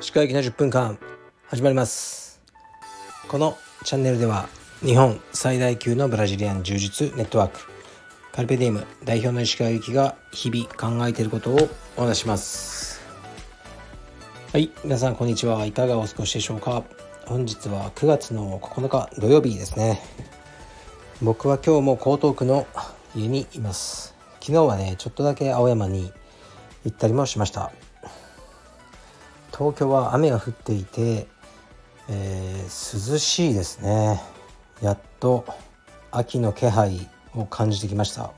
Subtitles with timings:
[0.00, 0.98] 歯科行きの10分間
[1.46, 2.42] 始まります。
[3.28, 4.48] このチャンネルでは
[4.84, 7.60] 日本最大級のブラジリアン柔術ネットワーク
[8.32, 13.00] カルペディウム代表の石川由紀が日々考えていることをお話します。
[14.52, 16.82] はい皆さんこんにちはいかがお過ごしでしょうか。
[17.26, 20.02] 本日は9月の9日土曜日ですね。
[21.22, 22.66] 僕は今日も江東区の
[23.14, 24.14] 家にいます。
[24.40, 26.12] 昨日はねちょっとだけ青山に
[26.84, 27.72] 行ったりもしました。
[29.52, 31.26] 東京は雨が降っていて、
[32.08, 34.20] えー、涼しいですね。
[34.80, 35.44] やっと
[36.10, 38.32] 秋の気配を感じてきました。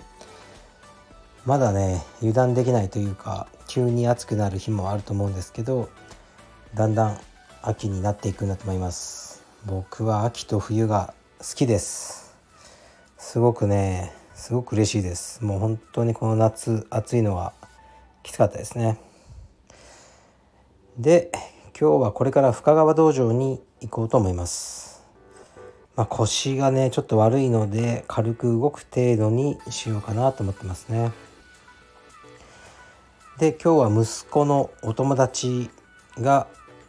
[1.44, 5.88] まだね油断できないというか急に暑くなる日もあると思うんですけど
[6.74, 7.18] だんだん
[7.62, 9.42] 秋になっていくんだと思います。
[9.64, 12.34] 僕は秋と冬が好きです。
[13.18, 15.44] すごくねすごく嬉しいです。
[15.44, 17.52] もう本当にこの夏暑いのは
[18.24, 18.98] きつかったですね。
[20.98, 21.30] で
[21.78, 25.04] 今日はこれから深川道場に行こうと思います、
[25.94, 31.12] まあ、腰がねちょっと悪いので軽く動く程度にしようかなと思ってますね。
[33.38, 35.70] で今日は息子のお友達
[36.18, 36.48] が、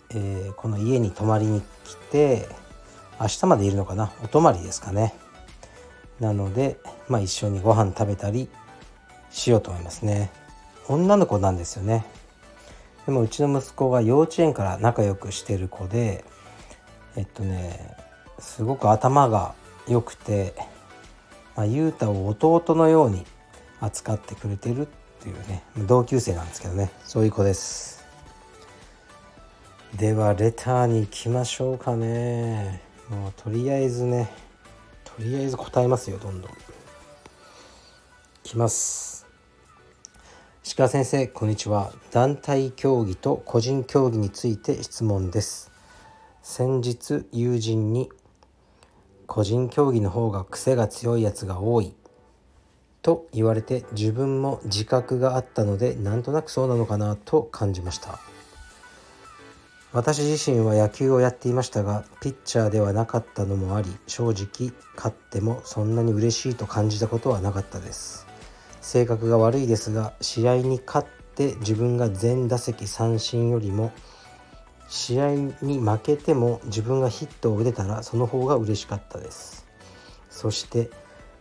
[0.10, 2.50] えー、この家に泊まりに来て
[3.22, 4.12] 明日までいるのかな？
[4.24, 5.14] お泊まりですかね。
[6.24, 6.78] なので、
[7.10, 8.50] まあ、一緒にご飯食べたり
[9.30, 10.32] しようと思いますね。
[10.88, 12.06] 女の子なんですよね。
[13.06, 16.24] でもうちの息子が幼稚園から仲良くしてる子で
[17.18, 17.98] えっとね
[18.40, 19.54] すごく頭が
[19.90, 20.54] 良くて、
[21.58, 23.26] まあ、雄太を弟のように
[23.82, 24.88] 扱ってくれてるっ
[25.20, 26.90] ていうね同級生なんですけどね。
[27.04, 28.06] そういう子です。
[29.98, 32.82] ではレターに行きましょうかね。
[33.10, 34.32] もうとりあえずね
[35.16, 36.52] とりあえず答えますよどんどん。
[38.44, 39.28] きます。
[40.66, 41.94] 石川先生こんにちは。
[42.12, 45.72] 団体競技と個人競技について質問です。
[46.42, 48.10] 先日友人に
[49.28, 51.94] 個人競技の方が癖が強いやつが多い。
[53.04, 58.18] と言われて自分も自覚があったのでなんとなくそうなのかなと感じました。
[59.94, 68.26] 私自身は野球をやっていましたがピッチャーではなかったのもあり正直勝ってもそんなに嬉しいと感じたことはなかったです。
[68.82, 73.92] 性格が悪いですが試合に勝って自分が全打席三振よりも
[74.90, 79.68] 試合に負けても自分がヒットを打てたらその方が嬉しかったです。
[80.32, 80.90] そして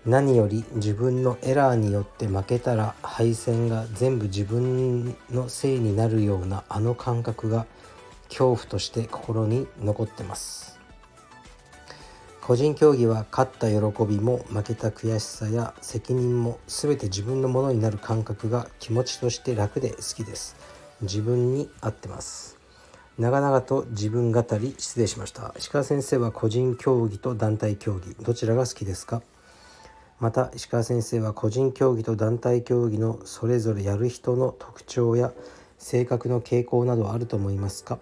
[0.05, 7.67] 何より自分のエラーによって負けたら敗戦が全部自分のせいになるようなあの感覚が
[8.32, 10.78] 恐怖として心に残ってます。
[12.41, 20.56] 個人競技は勝った喜びも負けた悔しさや責任も全て自分のものになる感覚が気持ちとして楽で好きです。
[21.03, 22.59] 自分に合ってます。
[23.16, 25.54] 長々と自分語り失礼しました。
[25.56, 29.22] 石川先生は個人競技と団体競技どちらが好きですか？
[30.19, 35.32] また石川先生は個人競技と団体競技のそれぞれやる人の特徴や
[35.78, 38.00] 性格の傾向などあると思いますか？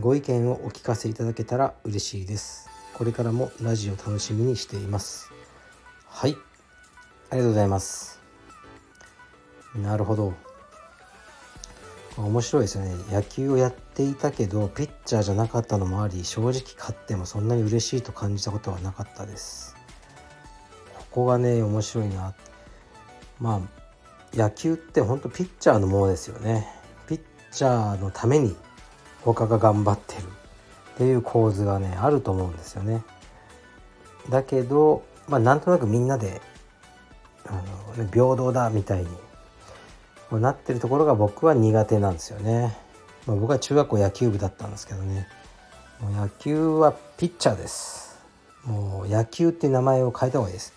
[0.00, 2.68] ご意見をお聞かせいただけたら嬉しいです。
[2.94, 5.32] これからもラジオ楽しみにしています。
[6.06, 6.36] はい。
[7.30, 8.20] ありがとうございます。
[9.74, 10.34] なるほど。
[12.16, 12.94] 面白いですよね。
[13.10, 19.74] 野球をやっていたけどピッチャーじゃなかったのもあり正直勝ってもそんなに嬉しいと感じたことはなかったです。
[20.96, 22.34] ここがね面白いな。
[23.40, 26.68] まあ野球って本当ピッチャーのものですよね。
[27.08, 27.20] ピッ
[27.50, 28.54] チャーのために
[29.22, 30.22] 他が頑張ってる
[30.94, 33.02] っていう構図がねあると思うんですよね。
[34.30, 36.40] だけど、まあ、なんとなくみんなで
[37.46, 37.52] あ
[37.96, 42.76] の、ね、平等だみたいになってるところが僕は苦手なんですよね。
[43.26, 45.28] まあ、僕は中学校野球部だったんですけどね
[46.00, 48.18] もう野球はピッチャーです。
[48.64, 50.74] もう野球っていう名前を変えた方がいいです。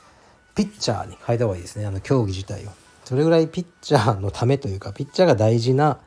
[0.56, 2.69] ピッチャーに変えた方がいいですねあの競技自体を。
[3.06, 5.97] それぐらいピッチャーのためというかピッチャーが大事な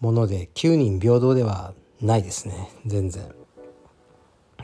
[0.00, 2.70] もので9人平等ではないですね。
[2.86, 3.32] 全然。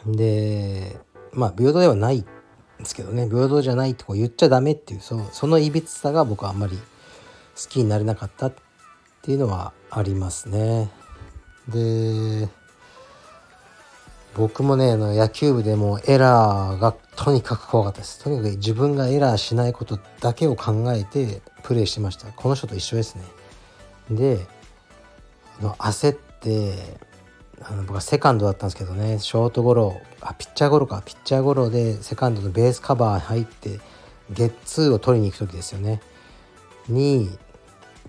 [0.06, 0.96] で
[1.32, 2.22] まあ平等ではないん
[2.78, 3.26] ですけどね。
[3.28, 6.82] 平等じゃないってこう言っちゃダメっていうそそのいびつさが僕はあんまり好
[7.68, 8.54] きになれなかったっ
[9.22, 10.90] ていうのはありますね。
[11.68, 12.48] で
[14.34, 18.22] 僕もねあの野球部でもエラーがとにかく怖かったです。
[18.22, 22.26] とにかく自分がエラーしないことだけを考えてプレーしてました。
[22.32, 23.24] この人と一緒ですね。
[24.10, 24.46] で
[25.60, 26.98] の焦って
[27.62, 29.18] あの僕はセカンドだったんですけどね。
[29.18, 31.02] ショートゴロあピッチャーゴロか。
[31.04, 33.80] ピッチャーゴロでセカンドのベースカバー入って
[34.30, 36.00] ゲッツーを取りに行く時ですよね。
[36.88, 37.38] に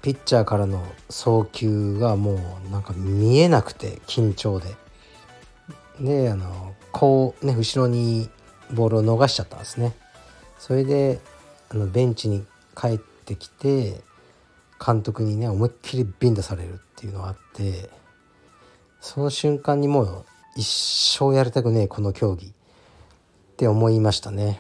[0.01, 2.33] ピッチャーからの送球がも
[2.67, 4.75] うなんか見えなくて緊張で。
[5.99, 8.29] であのこうね後ろに
[8.71, 9.95] ボールを逃しちゃったんですね。
[10.57, 11.19] それで
[11.69, 12.45] あのベンチに
[12.75, 14.01] 帰ってきて
[14.83, 17.89] 監督にね思いっきりビンタされるっていうのがあって
[18.99, 20.25] その瞬間にもう
[20.55, 22.51] 一生やりたくねえこの競技っ
[23.57, 24.59] て思いましたね。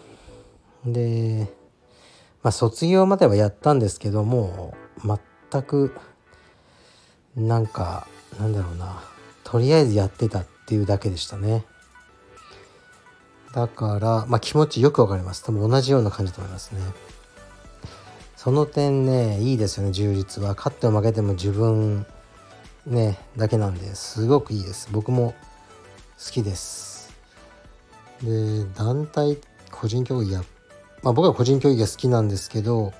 [0.85, 1.51] で
[2.43, 5.95] まあ卒業まではやったんですけども全く
[7.35, 8.07] なんか
[8.39, 9.01] なんだろうな
[9.43, 11.65] とりあえずやってたっていうだけでしたね。
[13.53, 15.43] だからまあ気持ちよくわかります。
[15.43, 16.81] 多分同じような感じだと思いますね。
[18.45, 19.91] その点ねいいですよね。
[19.91, 20.53] 充実は。
[20.53, 22.05] 勝っても負けても自分
[22.85, 24.87] ねだけなんですごくいいです。
[24.91, 25.33] 僕も
[26.23, 27.11] 好きです。
[28.21, 29.39] で団体
[29.71, 30.43] 個人競技や
[31.01, 32.93] まあ僕は個人競技が好きなんですけど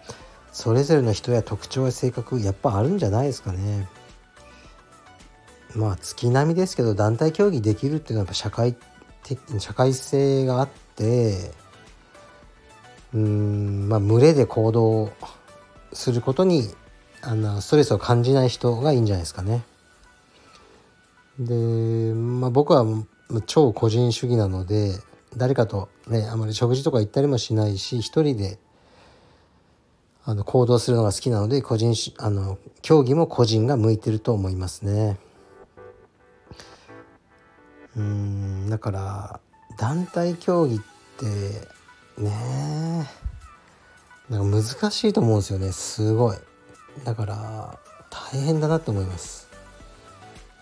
[0.52, 3.88] それぞれの人や特徴や性格やっぱあるんじゃないですかね。
[5.76, 8.76] まあ月並みですけど団体競技できるっていうのはやっぱ社会
[9.22, 11.52] 的社会性があって
[13.14, 15.12] うんまあ群れで行動
[15.94, 16.74] することに
[17.22, 19.64] あのストレスを感じない人がいいんじゃないですかね。
[21.40, 22.86] で、まあ、僕は
[23.46, 24.94] 超個人主義なので
[25.36, 28.58] 誰かとねあまり食事とか行ったりもしないし一人で
[30.24, 35.18] あの行動するのが好きなので個人あの競技も個人が向いてると思いますね。
[37.96, 39.40] うんだから
[39.78, 41.75] 団体競技って
[42.18, 43.08] ね
[44.30, 45.72] なんか難しいと思うんですよね。
[45.72, 46.38] すごい。
[47.04, 47.80] だから
[48.10, 49.48] 大変だなと思います。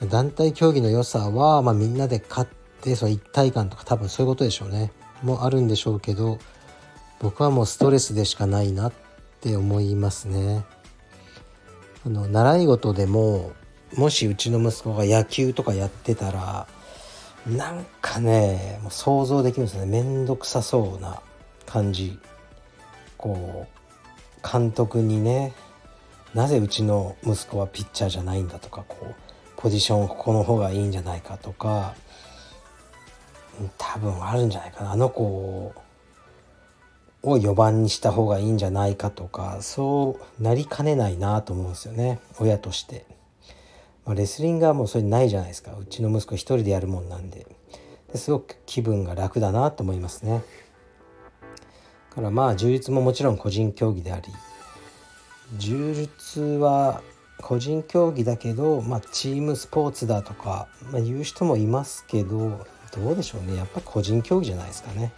[0.10, 2.50] 団体競技の良さは、まあ、みんなで勝っ
[2.82, 4.92] てその一体感とか多分そういうことでしょうね。
[5.22, 6.40] もあるんでしょうけど
[7.20, 8.94] 僕はもうストレスでしかないなっ
[9.40, 10.66] て思いますね。
[12.06, 13.54] あの習い事でも
[13.96, 16.68] もしうちの息子が野球とかやってたら
[17.48, 20.04] なんかねもう想像できるんですよね。
[20.04, 21.22] 面倒くさそうな
[21.66, 22.20] 感じ。
[23.18, 25.54] こう監督にね
[26.34, 29.16] なぜうちの息子はピッチャーじゃないんだとかこう
[29.56, 31.96] ポジションここの方がいいんじゃないかとか
[33.78, 34.92] 多分あるんじゃないかな。
[34.92, 35.74] あの子を
[37.24, 42.20] 4番にした方がいいんじゃないかとかそうなりかねないなと思うんですよね。
[42.40, 43.06] 親として。
[44.06, 45.78] まあ、レスリングはもうそれないじゃないですか。
[45.80, 47.48] うちの息子一人でやるもんなんで
[48.16, 50.44] すごく気分が楽だなと思いますね。
[52.14, 54.28] からまあ充実ももちろん個人競技であり
[55.58, 57.02] 充実は
[57.42, 62.66] 個人競技だけど、まあ、チームスポーツだとか、まあ、言う人もいますけど
[62.96, 63.58] どうでしょうね。
[63.58, 65.12] やっぱ個人競技じゃないですかね。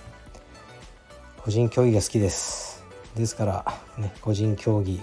[1.37, 2.83] 個人競技が好きです。
[3.15, 3.65] ですから、
[3.97, 4.99] ね、個人競技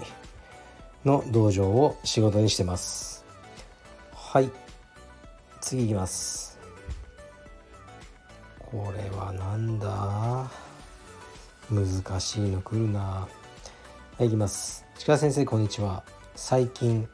[1.05, 3.25] の道場を仕事にしてます。
[4.15, 4.51] はい。
[5.61, 6.59] 次いきます。
[8.59, 10.72] これはなんだ？
[11.71, 13.01] 難しいの来るな。
[13.01, 13.29] は
[14.21, 14.85] いいきます。
[14.99, 16.03] 近先生こんにちは。
[16.35, 17.09] 最近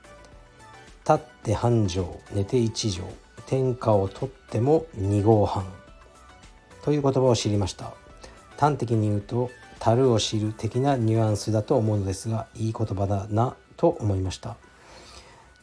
[1.07, 3.09] 立って半畳寝て一畳
[3.47, 5.65] 天下を取っても二合半。
[6.83, 7.95] という言葉を知りました。
[8.59, 14.57] 端的に言うと樽を知る的なニュアンスだと思うのですがいい言葉だなと思いました。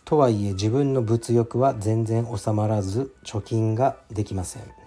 [0.05, 4.84] とはいえ自分の物欲は全然収まらず貯金ができません。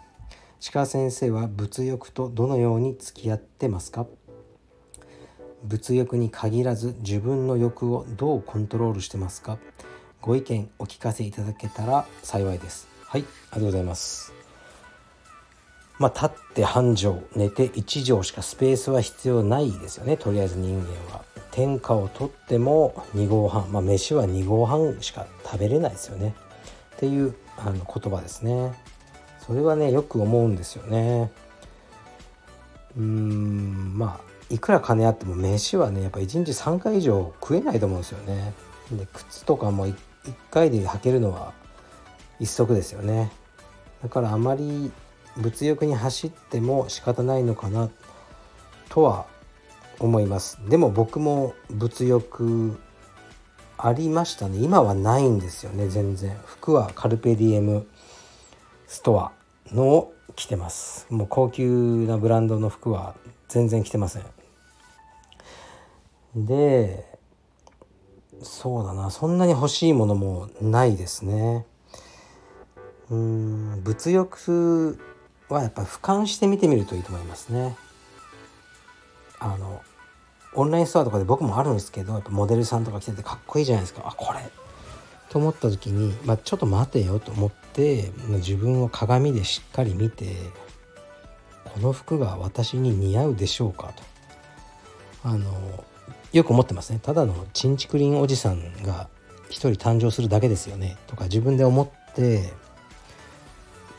[0.60, 4.06] 鹿先生は物欲とどのように付き合ってますか？
[5.64, 9.58] 物欲に限らず自分の欲をどうコントロールしてますか？
[10.20, 12.88] ご意見お聞かせいただけたら幸いです。
[13.06, 14.32] はいありがとうございます。
[15.98, 20.16] まあ立って半畳寝て1畳しかスペースは必要ないですよね。
[20.16, 21.24] とりあえず人間は。
[21.50, 23.72] 天下を取っても2合半。
[23.72, 26.34] まあ飯は2合半しか食べれないですよね。
[26.96, 28.74] っていうあの言葉ですね。
[29.48, 31.32] それはねよく思うんですよね。
[32.96, 38.52] うーんまあいくら金あっても飯はねやっぱ1日3回以上食えないと思うんですよね。
[38.92, 41.52] で靴とかも 1, 1回で履けるのは
[42.38, 43.32] 一足ですよね。
[44.02, 44.92] だからあまり
[45.36, 47.88] 物欲に走っても仕方ないのかな
[48.90, 49.26] とは
[49.98, 50.58] 思います。
[50.68, 52.78] でも僕も物欲
[53.78, 54.58] ありましたね。
[54.58, 56.36] 今はないんですよね全然。
[56.44, 57.86] 服はカルペディエム
[58.86, 59.37] ストア
[59.72, 61.06] のを着てます。
[61.10, 63.14] もう高級なブランドの服は
[63.48, 64.24] 全然着てません。
[66.34, 67.04] で
[68.42, 69.10] そうだな。
[69.10, 71.66] そんなに欲しいものもないですね。
[73.10, 74.98] うん物欲
[75.48, 77.76] はやっぱ俯瞰して見てみるといいと思いますね。
[79.40, 79.82] あの
[80.54, 84.02] オンラインストアとかで僕もあるんですけどやっぱモデルさんとか来ててかっこいいじゃないですか。
[84.04, 84.40] あこれ
[85.30, 90.36] と思った時に、まあ、ちょっと待てよと思って自分を鏡でしっかり見て
[91.64, 94.02] この服が私に似合うでしょうかと。
[95.24, 95.84] あの
[96.32, 97.00] よく思ってますね。
[97.02, 99.08] ただのちんちくりんおじさんが
[99.48, 100.96] 一人誕生するだけですよね。
[101.06, 102.52] とか自分で思って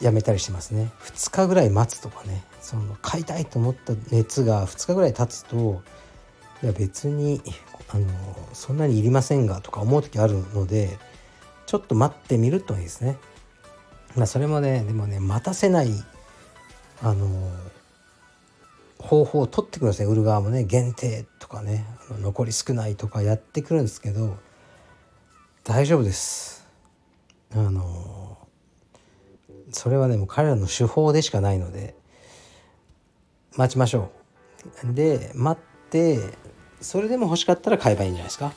[0.01, 0.91] やめたりしてますね。
[1.01, 2.43] 2日ぐらい待つとかね。
[2.61, 5.81] その買いたいと思った熱が2日ぐらい経つと
[6.61, 7.41] いや別に
[7.87, 8.05] あの
[8.53, 10.99] そんなにいりませんがとか思う時あるので
[11.69, 13.19] ちょっと待ってみるといいですね。
[14.15, 15.91] まあ、それもねでもね待たせない
[17.03, 17.27] あの
[18.97, 20.07] 方法を取ってくるんですね。
[20.07, 21.85] 売る側もね限定とかね
[22.21, 24.35] 残り少ないとかやってくるんですけど
[25.63, 26.65] 大丈夫です。
[27.53, 28.39] あの
[29.69, 31.93] それはねもう彼らの手法でしかないので
[33.55, 34.09] 待ちましょ
[34.83, 34.91] う。
[34.91, 36.19] で待って
[36.81, 38.53] それでも欲しかったら買えばいいんじゃないですか、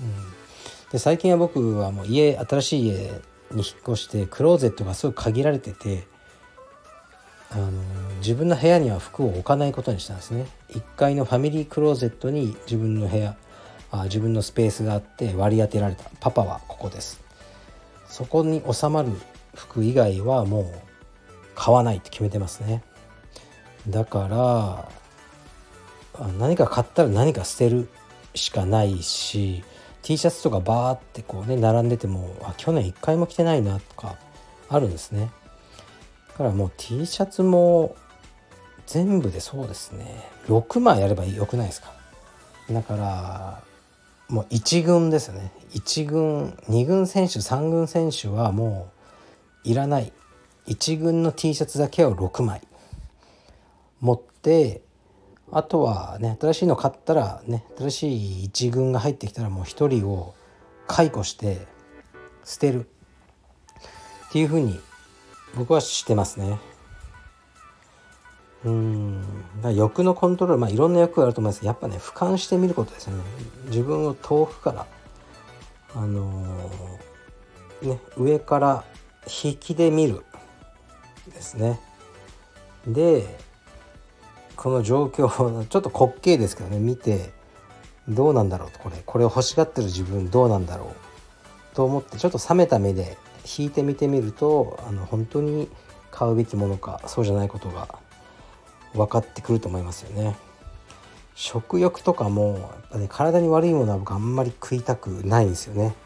[0.00, 0.41] うん、
[0.92, 2.92] で最近は僕はもう家新しい家
[3.50, 6.06] に引っ越してクローゼットがすごく限られてて
[7.50, 7.70] あの
[8.18, 10.46] 自分の部屋には服を置かないことにしたんですね。
[10.70, 13.36] 1階のファミリークローゼットに自分の部屋
[13.90, 16.04] あ自分のスペースがあって割り当てられた。
[16.18, 17.20] パパはここです。
[18.08, 19.10] そこに収まる
[19.54, 20.66] 服以外はもう
[21.54, 22.82] 買わないって決めてますね。
[23.86, 24.88] だか
[26.18, 27.88] ら何か買ったら何か捨てる
[28.34, 29.62] しかないし
[30.02, 34.16] T シャツとかバーってこうね並んでてもあ去年1回も着てないなとか
[34.68, 35.30] あるんですね。
[36.30, 37.94] だからもう T シャツも
[38.86, 40.28] 全部でそうですね。
[40.46, 41.92] 6枚やればよくないですか？
[42.70, 43.62] だから
[44.28, 45.52] もう1軍ですよね。
[45.74, 48.90] 1軍2軍選手3軍選手はも
[49.64, 50.12] ういらない。
[50.66, 52.62] 1軍の T シャツだけを6枚
[54.00, 54.80] 持って
[55.52, 60.34] あとはね新しいの買ったらね新しい1軍が入ってきたらもう1人を
[60.86, 61.66] 解雇して
[62.44, 62.88] 捨てる。
[64.28, 64.80] っていうふうに
[65.54, 66.58] 僕はしてますね。
[68.64, 69.22] うん。
[69.74, 71.66] 欲のコントロールまあいろんな欲があると思います。
[71.66, 73.22] やっぱね俯瞰してみることですよね。
[73.66, 74.86] 自分を遠くから
[75.94, 78.84] あのー、ね上から
[79.44, 80.24] 引きで見る
[81.34, 81.78] ですね。
[82.86, 83.38] で
[84.62, 87.32] この状況ちょっと滑稽ですけどね見て
[88.08, 90.94] どうなんだろうとこれこれを欲しがってる自分どうなんだろ
[91.72, 93.18] うと思ってちょっと冷めた目で
[93.58, 95.68] 引いてみてみるとあの本当に
[96.12, 97.88] 買うべきものかそうじゃないことが
[98.94, 100.36] 分かってくると思いますよね。
[101.34, 105.96] 食欲とかもやっぱ、ね、体に悪いものは僕あんまり食いたくないんですよね。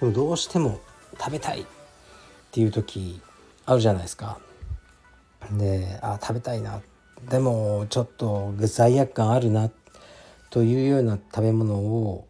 [0.00, 0.80] でもどうしても
[1.18, 1.64] 食べたいっ
[2.52, 3.20] ていう時
[3.66, 4.38] あるじゃないですか。
[5.52, 6.80] であ食べたいな
[7.26, 9.70] でもちょっと罪悪感あるな
[10.50, 12.26] というような食べ物を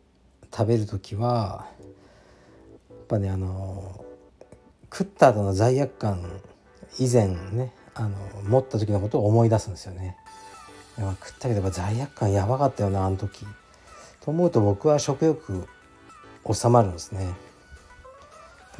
[0.52, 1.66] 食べる時は
[2.90, 4.04] やっぱねあの
[4.90, 6.40] 食った後の罪悪感
[6.98, 8.16] 以前ねあの
[8.48, 10.16] 持った時のことを思い出すんですよね。
[10.96, 13.46] 食ったけど罪悪感やばかったよなあの時。
[14.20, 15.66] と思うと僕は食欲
[16.52, 17.28] 収まるんですね。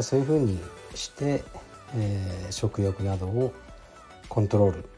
[0.01, 0.59] そういうふうに
[0.95, 1.43] して、
[1.95, 3.53] えー、食欲などを
[4.29, 4.89] コントロール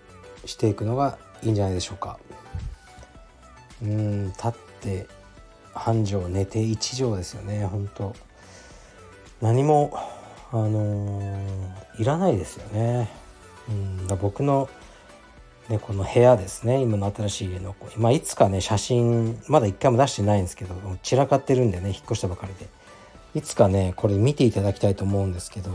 [0.44, 2.18] していくのがいいんじゃないでしょうか。
[3.82, 5.06] うん立って
[5.72, 8.14] 半畳寝て一畳ですよね本当
[9.40, 9.92] 何も
[10.52, 13.08] あのー、いらないですよね。
[13.68, 14.68] うんだ僕の、
[15.68, 22.68] ね、この部屋ですね今の新しい家の今いつかね写真まだ一回も出してないんですけど散らかってるんでね引っ越したばかりで
[23.34, 25.70] いつかねこれ見ていただきたいと思うんですけど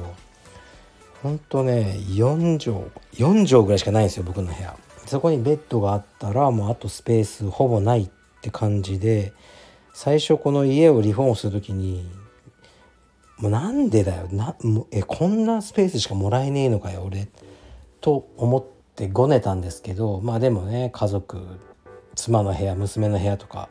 [1.25, 4.77] ほんとね4畳4畳ぐらいしかないんですよ僕の部屋。
[5.07, 8.09] そこにベッドがあったらもうあとスペースほぼないっ
[8.41, 9.33] て感じで
[9.91, 12.07] 最初この家をリフォームする時に
[13.39, 14.55] もうなんでだよな
[14.91, 17.27] えこんなスペースしかもらえねえのかよ俺
[18.01, 18.65] と思っ
[18.95, 21.41] てごねたんですけどまあでもね家族
[22.13, 23.69] 妻の部屋娘の部屋とか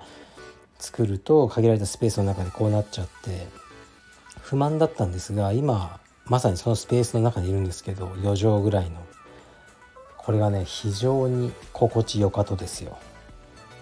[0.80, 3.46] 作ると限られたスペースの中でこうなっちゃって
[4.40, 9.04] 不満だったんですが今まさにそのスペースの中にいるんですけど4畳ぐらいの。
[10.16, 12.98] これがね非常に心地よかとですよ。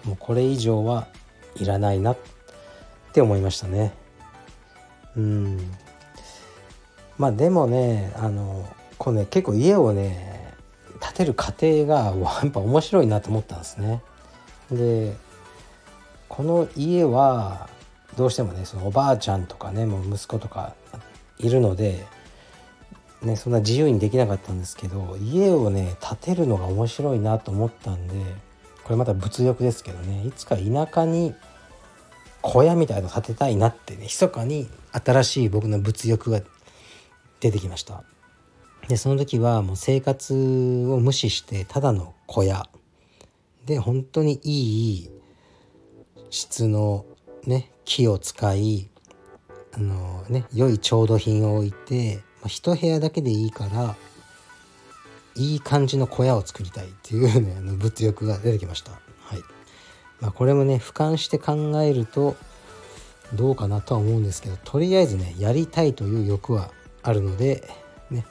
[0.03, 1.07] もうこれ以上は
[1.55, 2.17] いらないなっ
[3.13, 3.93] て思いましたね。
[5.15, 5.57] うん。
[7.17, 10.53] まあでもねあのこうね結構家をね
[10.99, 14.01] 建てる過程がやっぱ面白いなと思ったんですね。
[14.69, 15.15] で
[16.27, 17.69] この家は
[18.17, 20.75] どうしてもねそのおばあちゃんとかねもう息子とか
[21.37, 22.05] いるので、
[23.23, 28.15] ね、そんな自由にできなかったんですけど家をね建てるのが面白いなと思ったんで
[28.83, 31.33] これまた物欲ですけどねいつか田舎に
[32.41, 36.41] 小屋みたいの建てたいなってね密かに新しい僕の物欲が
[37.39, 38.03] 出てきました。
[38.89, 42.67] でその時はもう生活を無視してただの小屋。
[43.65, 45.09] で本当にいい
[46.29, 47.05] 質の
[47.45, 48.89] ね木を使い
[49.71, 53.95] あのね良い調度品を置いて、あ、一部屋だけでいいから
[55.35, 58.91] いい感じの小屋を作りたいっていうねあの物欲が出てきました。
[58.91, 58.97] は
[59.35, 59.39] い。
[60.21, 62.35] まあ、これもね俯瞰して考えると
[63.33, 66.71] どうかなとは思うんですけどとりあえずねやりたいという欲は
[67.01, 67.67] あるので
[68.11, 68.25] ね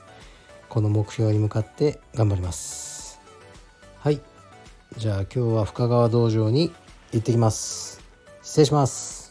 [0.69, 3.21] この目標に向かって頑張ります。
[3.99, 4.21] はい。
[4.97, 6.73] じゃあ今日は深川道場に
[7.13, 8.01] 行ってきます。
[8.43, 9.22] 失礼します。